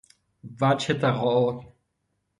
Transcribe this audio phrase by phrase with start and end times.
[0.61, 1.65] وجه تقاعد